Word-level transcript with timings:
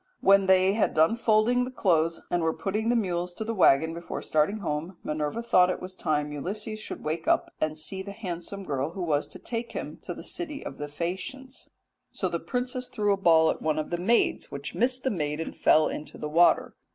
"When 0.19 0.47
they 0.47 0.73
had 0.73 0.95
done 0.95 1.15
folding 1.15 1.63
the 1.63 1.69
clothes 1.69 2.23
and 2.31 2.41
were 2.41 2.55
putting 2.57 2.89
the 2.89 2.95
mules 2.95 3.33
to 3.33 3.43
the 3.43 3.53
waggon 3.53 3.93
before 3.93 4.23
starting 4.23 4.57
home 4.57 4.85
again, 4.85 4.97
Minerva 5.03 5.43
thought 5.43 5.69
it 5.69 5.79
was 5.79 5.93
time 5.93 6.31
Ulysses 6.31 6.79
should 6.79 7.03
wake 7.03 7.27
up 7.27 7.53
and 7.61 7.77
see 7.77 8.01
the 8.01 8.11
handsome 8.11 8.63
girl 8.63 8.93
who 8.93 9.03
was 9.03 9.27
to 9.27 9.37
take 9.37 9.73
him 9.73 9.99
to 10.01 10.15
the 10.15 10.23
city 10.23 10.65
of 10.65 10.79
the 10.79 10.87
Phaeacians. 10.87 11.69
So 12.11 12.27
the 12.29 12.39
princess 12.39 12.87
threw 12.87 13.13
a 13.13 13.15
ball 13.15 13.51
at 13.51 13.61
one 13.61 13.77
of 13.77 13.91
the 13.91 13.97
maids, 14.01 14.49
which 14.51 14.73
missed 14.73 15.03
the 15.03 15.11
maid 15.11 15.39
and 15.39 15.55
fell 15.55 15.87
into 15.87 16.17
the 16.17 16.29
water. 16.29 16.75